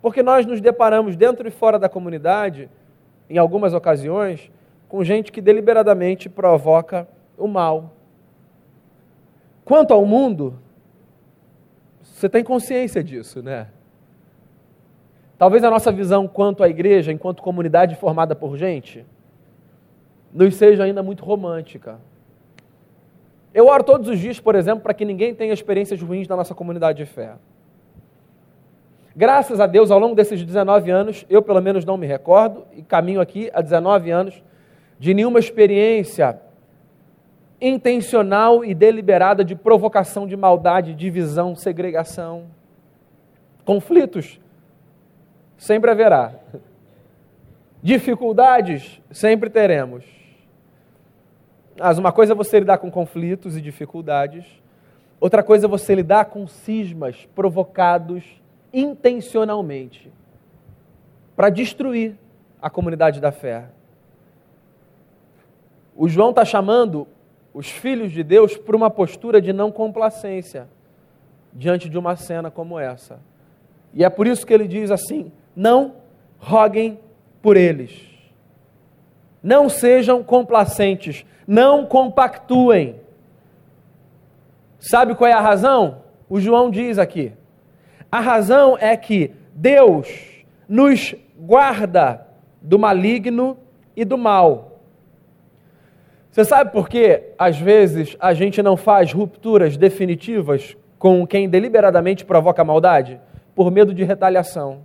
[0.00, 2.70] Porque nós nos deparamos dentro e fora da comunidade,
[3.28, 4.50] em algumas ocasiões,
[4.88, 7.94] com gente que deliberadamente provoca o mal.
[9.64, 10.58] Quanto ao mundo,
[12.02, 13.68] você tem consciência disso, né?
[15.38, 19.04] Talvez a nossa visão quanto à igreja, enquanto comunidade formada por gente,
[20.32, 21.98] nos seja ainda muito romântica.
[23.52, 26.54] Eu oro todos os dias, por exemplo, para que ninguém tenha experiências ruins na nossa
[26.54, 27.34] comunidade de fé.
[29.14, 32.82] Graças a Deus, ao longo desses 19 anos, eu pelo menos não me recordo, e
[32.82, 34.42] caminho aqui há 19 anos,
[34.98, 36.40] de nenhuma experiência
[37.62, 42.46] intencional e deliberada de provocação de maldade, divisão, segregação.
[43.64, 44.40] Conflitos
[45.56, 46.34] sempre haverá.
[47.80, 50.04] Dificuldades sempre teremos.
[51.78, 54.44] Mas uma coisa é você lidar com conflitos e dificuldades,
[55.20, 58.24] outra coisa é você lidar com cismas provocados
[58.72, 60.12] intencionalmente
[61.36, 62.16] para destruir
[62.60, 63.66] a comunidade da fé.
[65.94, 67.06] O João está chamando
[67.54, 70.68] os filhos de Deus para uma postura de não complacência
[71.52, 73.20] diante de uma cena como essa.
[73.92, 75.96] E é por isso que ele diz assim: não
[76.38, 76.98] roguem
[77.42, 78.10] por eles.
[79.42, 83.00] Não sejam complacentes, não compactuem.
[84.78, 86.02] Sabe qual é a razão?
[86.28, 87.32] O João diz aqui.
[88.10, 90.08] A razão é que Deus
[90.68, 92.26] nos guarda
[92.60, 93.58] do maligno
[93.96, 94.71] e do mal.
[96.32, 102.24] Você sabe por que, às vezes, a gente não faz rupturas definitivas com quem deliberadamente
[102.24, 103.20] provoca maldade?
[103.54, 104.78] Por medo de retaliação.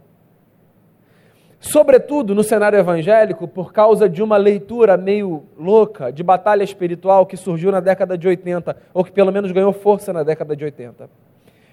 [1.58, 7.38] Sobretudo no cenário evangélico, por causa de uma leitura meio louca de batalha espiritual que
[7.38, 11.10] surgiu na década de 80, ou que pelo menos ganhou força na década de 80.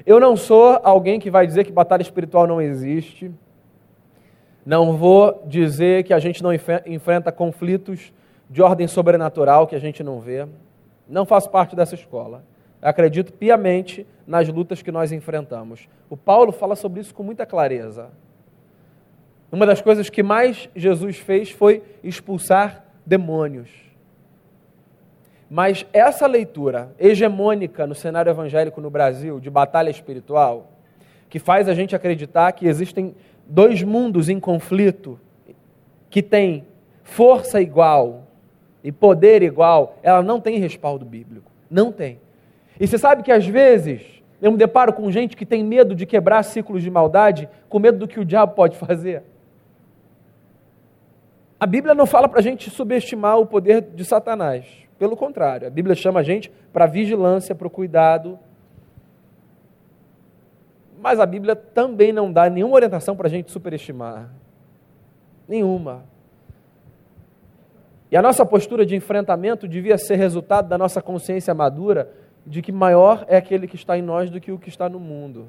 [0.07, 3.29] Eu não sou alguém que vai dizer que batalha espiritual não existe.
[4.65, 8.13] Não vou dizer que a gente não enfrenta conflitos
[8.49, 10.47] de ordem sobrenatural que a gente não vê.
[11.09, 12.45] Não faço parte dessa escola.
[12.81, 15.89] Acredito piamente nas lutas que nós enfrentamos.
[16.09, 18.11] O Paulo fala sobre isso com muita clareza.
[19.51, 23.71] Uma das coisas que mais Jesus fez foi expulsar demônios.
[25.49, 30.73] Mas essa leitura hegemônica no cenário evangélico no Brasil, de batalha espiritual,
[31.29, 33.15] que faz a gente acreditar que existem
[33.47, 35.21] dois mundos em conflito,
[36.11, 36.67] que têm
[37.03, 38.24] força igual,
[38.85, 41.51] e poder igual, ela não tem respaldo bíblico.
[41.71, 42.21] Não tem.
[42.79, 44.03] E você sabe que às vezes
[44.43, 47.99] eu me deparo com gente que tem medo de quebrar ciclos de maldade, com medo
[47.99, 49.23] do que o diabo pode fazer.
[51.59, 54.67] A Bíblia não fala para a gente subestimar o poder de Satanás.
[54.99, 58.39] Pelo contrário, a Bíblia chama a gente para vigilância, para o cuidado.
[61.01, 64.29] Mas a Bíblia também não dá nenhuma orientação para a gente superestimar.
[65.49, 66.05] Nenhuma.
[68.11, 72.13] E a nossa postura de enfrentamento devia ser resultado da nossa consciência madura
[72.47, 75.01] de que maior é aquele que está em nós do que o que está no
[75.01, 75.49] mundo.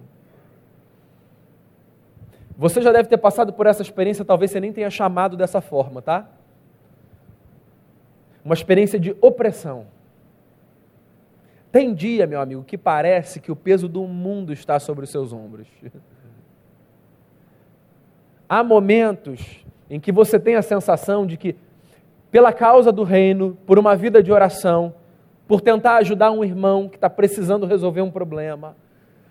[2.58, 6.02] Você já deve ter passado por essa experiência, talvez você nem tenha chamado dessa forma,
[6.02, 6.30] tá?
[8.44, 9.88] Uma experiência de opressão.
[11.72, 15.34] Tem dia, meu amigo, que parece que o peso do mundo está sobre os seus
[15.34, 15.68] ombros.
[18.48, 21.58] Há momentos em que você tem a sensação de que
[22.36, 24.94] pela causa do reino, por uma vida de oração,
[25.48, 28.76] por tentar ajudar um irmão que está precisando resolver um problema.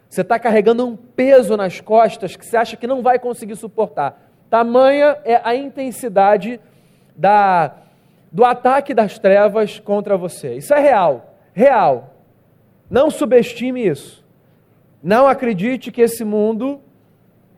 [0.09, 4.33] Você está carregando um peso nas costas que você acha que não vai conseguir suportar.
[4.49, 6.59] Tamanha é a intensidade
[7.15, 7.75] da,
[8.33, 10.55] do ataque das trevas contra você.
[10.55, 12.15] Isso é real, real.
[12.89, 14.25] Não subestime isso.
[15.03, 16.81] Não acredite que esse mundo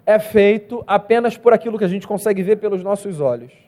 [0.04, 3.65] é feito apenas por aquilo que a gente consegue ver pelos nossos olhos.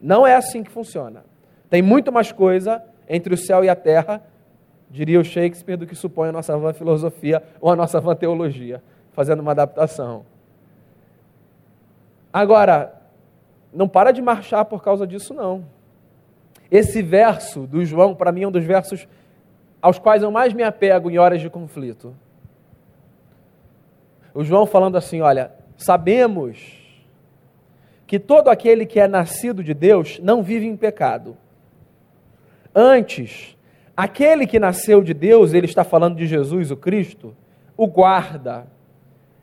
[0.00, 1.24] Não é assim que funciona.
[1.68, 4.22] Tem muito mais coisa entre o céu e a terra,
[4.90, 8.82] diria o Shakespeare, do que supõe a nossa vã filosofia ou a nossa vã teologia,
[9.12, 10.24] fazendo uma adaptação.
[12.32, 12.94] Agora,
[13.72, 15.64] não para de marchar por causa disso, não.
[16.70, 19.08] Esse verso do João, para mim, é um dos versos
[19.80, 22.14] aos quais eu mais me apego em horas de conflito.
[24.34, 26.75] O João falando assim: olha, sabemos
[28.06, 31.36] que todo aquele que é nascido de Deus não vive em pecado.
[32.74, 33.56] Antes,
[33.96, 37.34] aquele que nasceu de Deus, ele está falando de Jesus, o Cristo,
[37.76, 38.66] o guarda,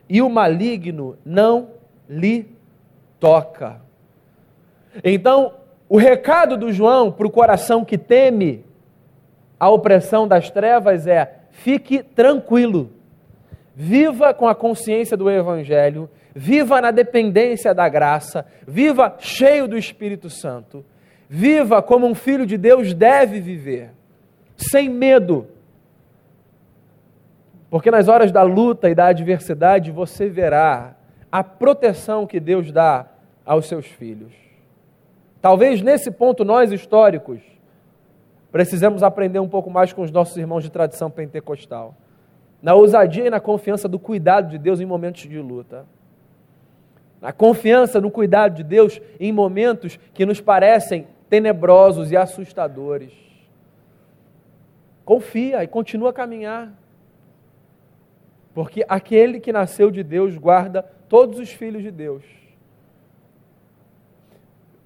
[0.08, 1.70] e o maligno não
[2.08, 2.48] lhe
[3.20, 3.82] toca.
[5.04, 5.54] Então,
[5.90, 8.64] o recado do João para o coração que teme
[9.60, 12.92] a opressão das trevas é: fique tranquilo,
[13.76, 20.30] viva com a consciência do Evangelho, viva na dependência da graça, viva cheio do Espírito
[20.30, 20.84] Santo,
[21.30, 23.92] viva como um filho de Deus deve viver,
[24.56, 25.48] sem medo.
[27.70, 30.96] Porque nas horas da luta e da adversidade você verá
[31.32, 33.08] a proteção que Deus dá
[33.46, 34.32] aos seus filhos.
[35.42, 37.42] Talvez nesse ponto nós históricos
[38.52, 41.96] precisemos aprender um pouco mais com os nossos irmãos de tradição pentecostal.
[42.62, 45.86] Na ousadia e na confiança do cuidado de Deus em momentos de luta.
[47.24, 53.14] Na confiança no cuidado de Deus em momentos que nos parecem tenebrosos e assustadores.
[55.06, 56.74] Confia e continua a caminhar.
[58.54, 62.26] Porque aquele que nasceu de Deus guarda todos os filhos de Deus.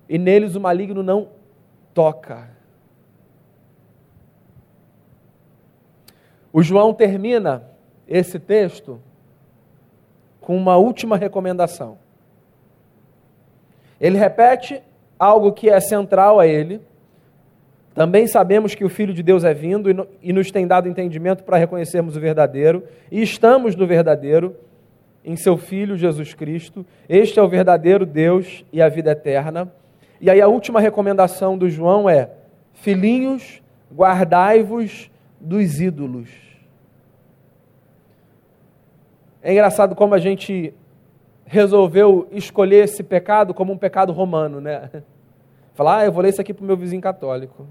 [0.08, 1.30] E neles o maligno não
[1.92, 2.52] toca.
[6.54, 7.68] O João termina
[8.08, 9.02] esse texto
[10.40, 12.06] com uma última recomendação.
[14.00, 14.82] Ele repete
[15.18, 16.82] algo que é central a ele.
[17.94, 21.58] Também sabemos que o Filho de Deus é vindo e nos tem dado entendimento para
[21.58, 24.56] reconhecermos o verdadeiro, e estamos no verdadeiro,
[25.26, 26.86] em seu Filho Jesus Cristo.
[27.10, 29.72] Este é o verdadeiro Deus e a vida eterna.
[30.22, 32.30] E aí a última recomendação do João é:
[32.74, 33.62] Filhinhos,
[33.94, 35.10] guardai-vos
[35.42, 36.30] dos ídolos.
[39.42, 40.74] É engraçado como a gente
[41.48, 44.90] resolveu escolher esse pecado como um pecado romano, né?
[45.74, 47.68] Falar, ah, eu vou ler isso aqui para o meu vizinho católico.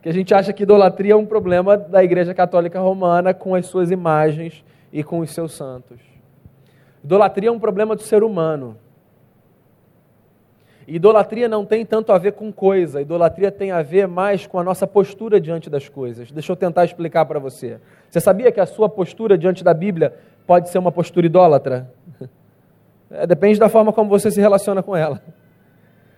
[0.00, 3.66] Que a gente acha que idolatria é um problema da Igreja Católica Romana com as
[3.66, 5.98] suas imagens e com os seus santos.
[7.02, 8.76] Idolatria é um problema do ser humano.
[10.86, 14.64] Idolatria não tem tanto a ver com coisa, idolatria tem a ver mais com a
[14.64, 16.30] nossa postura diante das coisas.
[16.32, 17.78] Deixa eu tentar explicar para você.
[18.08, 20.14] Você sabia que a sua postura diante da Bíblia
[20.48, 21.92] pode ser uma postura idólatra?
[23.10, 25.22] É, depende da forma como você se relaciona com ela.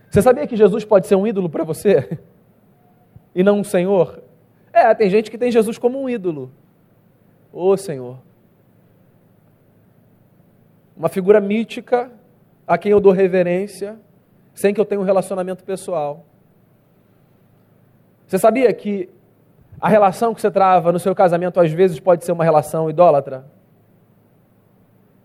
[0.09, 2.19] Você sabia que Jesus pode ser um ídolo para você?
[3.33, 4.21] E não um Senhor?
[4.73, 6.51] É, tem gente que tem Jesus como um ídolo.
[7.53, 8.17] Ô Senhor.
[10.97, 12.11] Uma figura mítica
[12.67, 13.97] a quem eu dou reverência,
[14.53, 16.25] sem que eu tenha um relacionamento pessoal.
[18.27, 19.09] Você sabia que
[19.79, 23.45] a relação que você trava no seu casamento às vezes pode ser uma relação idólatra?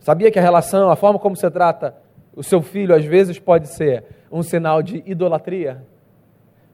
[0.07, 1.97] Sabia que a relação, a forma como você trata
[2.33, 5.83] o seu filho, às vezes pode ser um sinal de idolatria?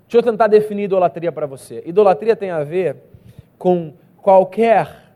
[0.07, 1.83] Deixa eu tentar definir idolatria para você.
[1.87, 2.95] Idolatria tem a ver
[3.57, 5.14] com qualquer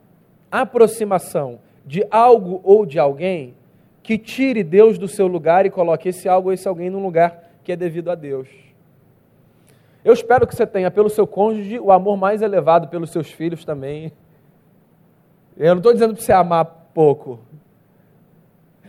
[0.51, 3.55] aproximação de algo ou de alguém
[4.03, 7.51] que tire Deus do seu lugar e coloque esse algo ou esse alguém num lugar
[7.63, 8.49] que é devido a Deus.
[10.03, 13.63] Eu espero que você tenha pelo seu cônjuge o amor mais elevado pelos seus filhos
[13.63, 14.11] também.
[15.55, 17.41] Eu não estou dizendo para você amar pouco,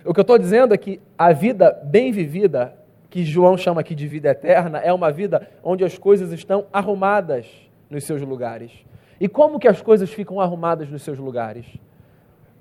[0.08, 2.74] o que eu estou dizendo é que a vida bem vivida,
[3.10, 7.46] que João chama aqui de vida eterna, é uma vida onde as coisas estão arrumadas
[7.90, 8.72] nos seus lugares.
[9.20, 11.66] E como que as coisas ficam arrumadas nos seus lugares?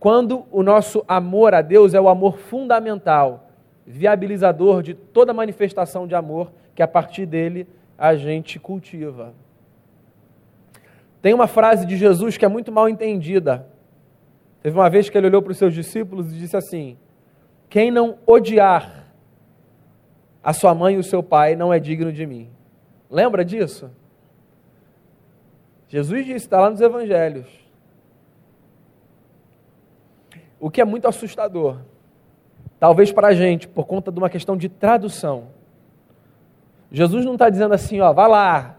[0.01, 3.49] Quando o nosso amor a Deus é o amor fundamental,
[3.87, 9.33] viabilizador de toda manifestação de amor que a partir dele a gente cultiva.
[11.23, 13.67] Tem uma frase de Jesus que é muito mal entendida.
[14.63, 16.97] Teve uma vez que ele olhou para os seus discípulos e disse assim:
[17.69, 19.05] quem não odiar
[20.43, 22.49] a sua mãe e o seu pai não é digno de mim.
[23.11, 23.91] Lembra disso?
[25.89, 27.47] Jesus disse, está lá nos evangelhos.
[30.59, 31.79] O que é muito assustador,
[32.79, 35.49] talvez para a gente, por conta de uma questão de tradução.
[36.91, 38.77] Jesus não está dizendo assim, ó, vá lá,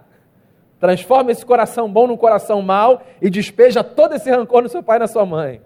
[0.80, 4.98] transforma esse coração bom num coração mau e despeja todo esse rancor no seu pai
[4.98, 5.62] e na sua mãe.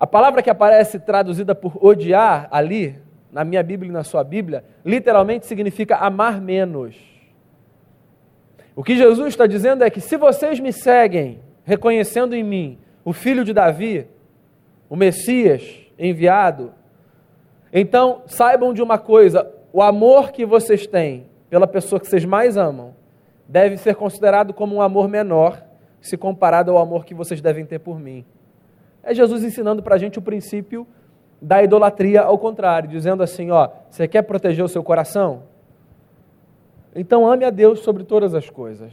[0.00, 2.98] A palavra que aparece traduzida por odiar ali,
[3.30, 6.96] na minha Bíblia e na sua Bíblia, literalmente significa amar menos.
[8.74, 13.12] O que Jesus está dizendo é que se vocês me seguem, reconhecendo em mim o
[13.12, 14.08] filho de Davi,
[14.88, 15.62] o Messias
[15.98, 16.72] enviado,
[17.70, 22.56] então saibam de uma coisa: o amor que vocês têm pela pessoa que vocês mais
[22.56, 22.94] amam
[23.46, 25.62] deve ser considerado como um amor menor
[26.00, 28.24] se comparado ao amor que vocês devem ter por mim.
[29.02, 30.86] É Jesus ensinando para a gente o princípio
[31.40, 35.44] da idolatria ao contrário, dizendo assim: ó, você quer proteger o seu coração?
[36.94, 38.92] Então ame a Deus sobre todas as coisas.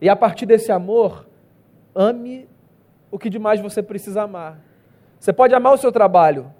[0.00, 1.26] E a partir desse amor,
[1.94, 2.48] ame
[3.10, 4.60] o que demais você precisa amar.
[5.18, 6.52] Você pode amar o seu trabalho,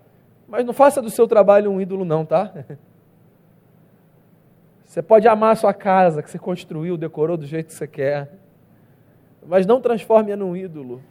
[0.49, 2.53] mas não faça do seu trabalho um ídolo, não, tá?
[4.85, 8.31] Você pode amar a sua casa que você construiu, decorou do jeito que você quer,
[9.47, 11.03] mas não transforme-a num ídolo.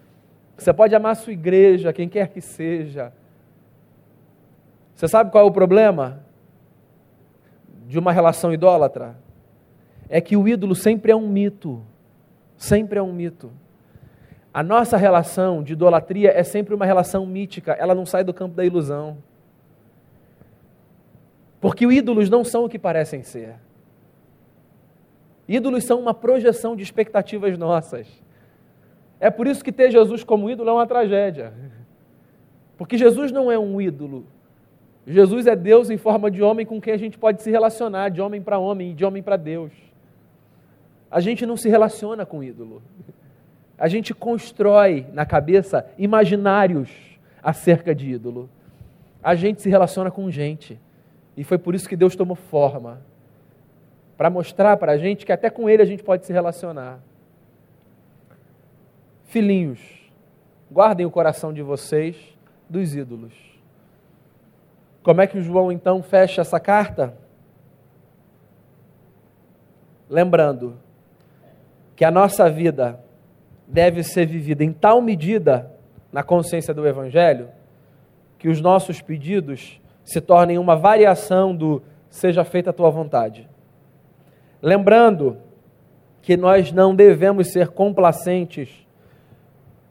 [0.57, 3.11] Você pode amar sua igreja, quem quer que seja.
[4.95, 6.23] Você sabe qual é o problema
[7.85, 9.17] de uma relação idólatra?
[10.07, 11.83] É que o ídolo sempre é um mito.
[12.57, 13.51] Sempre é um mito.
[14.53, 18.55] A nossa relação de idolatria é sempre uma relação mítica, ela não sai do campo
[18.55, 19.17] da ilusão.
[21.59, 23.55] Porque ídolos não são o que parecem ser.
[25.45, 28.07] Ídolos são uma projeção de expectativas nossas.
[29.26, 31.51] É por isso que ter Jesus como ídolo é uma tragédia.
[32.78, 34.28] Porque Jesus não é um ídolo.
[35.07, 38.21] Jesus é Deus em forma de homem com quem a gente pode se relacionar, de
[38.21, 39.71] homem para homem e de homem para Deus.
[41.09, 42.84] A gente não se relaciona com ídolo.
[43.80, 46.91] A gente constrói na cabeça imaginários
[47.41, 48.47] acerca de ídolo.
[49.23, 50.80] A gente se relaciona com gente.
[51.36, 53.01] E foi por isso que Deus tomou forma
[54.15, 56.99] para mostrar para a gente que até com Ele a gente pode se relacionar.
[59.36, 59.81] Filhinhos,
[60.71, 62.15] guardem o coração de vocês
[62.69, 63.33] dos ídolos.
[65.03, 67.17] Como é que o João então fecha essa carta?
[70.09, 70.77] Lembrando
[71.97, 72.97] que a nossa vida
[73.67, 75.69] deve ser vivida em tal medida
[76.13, 77.49] na consciência do Evangelho
[78.39, 83.49] que os nossos pedidos se tornem uma variação do seja feita a tua vontade.
[84.61, 85.39] Lembrando
[86.21, 88.84] que nós não devemos ser complacentes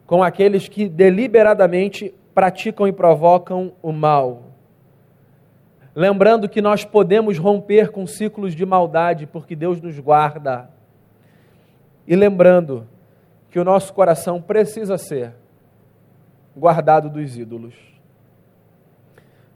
[0.06, 4.42] com aqueles que deliberadamente praticam e provocam o mal.
[5.94, 10.68] Lembrando que nós podemos romper com ciclos de maldade porque Deus nos guarda.
[12.06, 12.86] E lembrando
[13.50, 15.32] que o nosso coração precisa ser
[16.56, 17.74] guardado dos ídolos.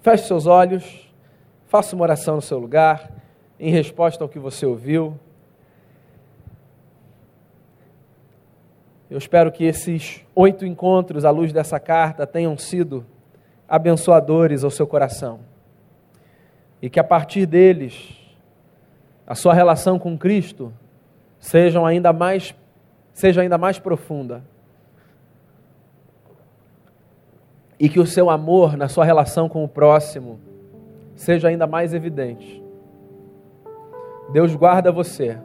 [0.00, 1.12] Feche seus olhos,
[1.66, 3.10] faça uma oração no seu lugar,
[3.58, 5.18] em resposta ao que você ouviu.
[9.10, 13.06] Eu espero que esses oito encontros à luz dessa carta tenham sido
[13.66, 15.40] abençoadores ao seu coração.
[16.82, 18.18] E que a partir deles,
[19.26, 20.72] a sua relação com Cristo
[21.40, 22.54] sejam ainda mais,
[23.14, 24.44] seja ainda mais profunda.
[27.80, 30.38] E que o seu amor na sua relação com o próximo
[31.16, 32.62] seja ainda mais evidente.
[34.32, 35.38] Deus guarda você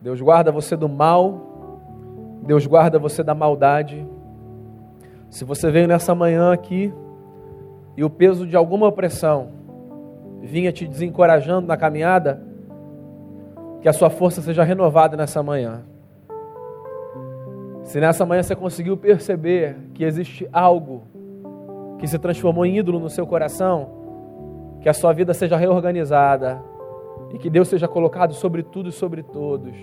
[0.00, 1.40] Deus guarda você do mal,
[2.42, 4.06] Deus guarda você da maldade.
[5.28, 6.92] Se você veio nessa manhã aqui
[7.96, 9.48] e o peso de alguma opressão
[10.40, 12.42] vinha te desencorajando na caminhada,
[13.82, 15.82] que a sua força seja renovada nessa manhã.
[17.84, 21.02] Se nessa manhã você conseguiu perceber que existe algo
[21.98, 23.90] que se transformou em ídolo no seu coração,
[24.80, 26.62] que a sua vida seja reorganizada,
[27.32, 29.74] e que Deus seja colocado sobre tudo e sobre todos.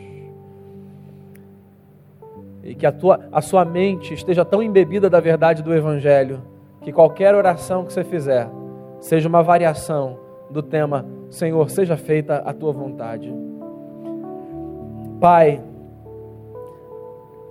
[2.63, 6.41] E que a, tua, a sua mente esteja tão embebida da verdade do Evangelho,
[6.81, 8.49] que qualquer oração que você fizer
[8.99, 10.19] seja uma variação
[10.49, 13.33] do tema: Senhor, seja feita a tua vontade.
[15.19, 15.63] Pai,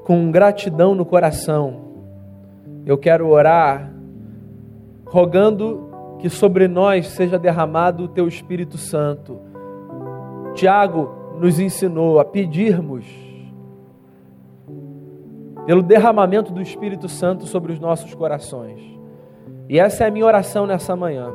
[0.04, 1.80] com gratidão no coração,
[2.84, 3.90] eu quero orar,
[5.06, 5.86] rogando
[6.18, 9.45] que sobre nós seja derramado o teu Espírito Santo
[10.56, 13.04] Tiago nos ensinou a pedirmos
[15.66, 18.80] pelo derramamento do Espírito Santo sobre os nossos corações.
[19.68, 21.30] E essa é a minha oração nessa manhã.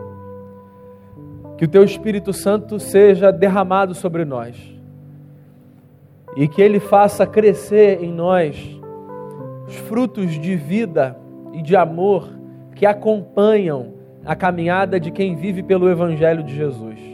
[1.58, 4.58] Que o teu Espírito Santo seja derramado sobre nós
[6.36, 8.80] e que ele faça crescer em nós
[9.68, 11.16] os frutos de vida
[11.54, 12.28] e de amor
[12.76, 13.94] que acompanham
[14.26, 17.11] a caminhada de quem vive pelo Evangelho de Jesus.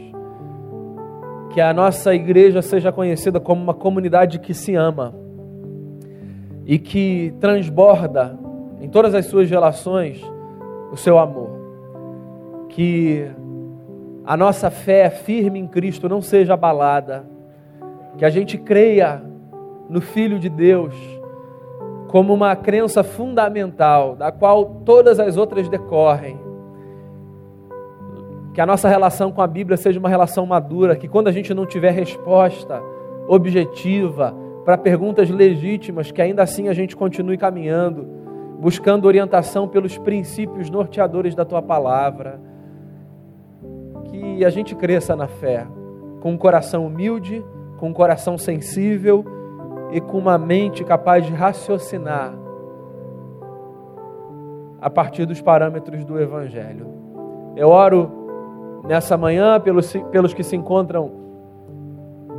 [1.58, 5.12] Que a nossa igreja seja conhecida como uma comunidade que se ama
[6.64, 8.38] e que transborda
[8.80, 10.22] em todas as suas relações
[10.92, 11.50] o seu amor.
[12.68, 13.28] Que
[14.24, 17.24] a nossa fé firme em Cristo não seja abalada.
[18.16, 19.20] Que a gente creia
[19.90, 20.94] no Filho de Deus
[22.06, 26.38] como uma crença fundamental, da qual todas as outras decorrem.
[28.58, 31.54] Que a nossa relação com a Bíblia seja uma relação madura, que quando a gente
[31.54, 32.82] não tiver resposta
[33.28, 34.34] objetiva
[34.64, 38.02] para perguntas legítimas, que ainda assim a gente continue caminhando,
[38.58, 42.40] buscando orientação pelos princípios norteadores da tua palavra.
[44.06, 45.64] Que a gente cresça na fé,
[46.20, 47.44] com um coração humilde,
[47.78, 49.24] com um coração sensível
[49.92, 52.36] e com uma mente capaz de raciocinar
[54.80, 56.88] a partir dos parâmetros do Evangelho.
[57.54, 58.17] Eu oro
[58.88, 61.12] nessa manhã pelos, pelos que se encontram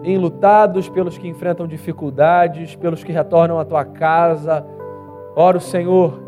[0.04, 4.66] enlutados, pelos que enfrentam dificuldades, pelos que retornam à tua casa.
[5.36, 6.22] Oro, Senhor,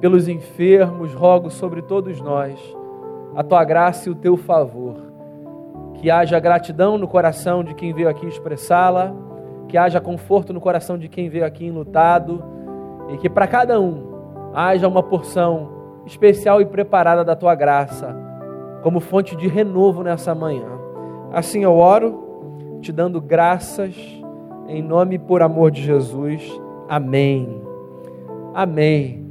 [0.00, 2.60] pelos enfermos, rogo sobre todos nós
[3.34, 4.96] a tua graça e o teu favor.
[5.94, 9.26] Que haja gratidão no coração de quem veio aqui expressá-la
[9.68, 12.42] que haja conforto no coração de quem veio aqui enlutado
[13.08, 18.16] e que para cada um haja uma porção especial e preparada da tua graça,
[18.86, 20.68] como fonte de renovo nessa manhã.
[21.32, 23.96] Assim eu oro, te dando graças,
[24.68, 26.40] em nome e por amor de Jesus.
[26.88, 27.60] Amém.
[28.54, 29.25] Amém.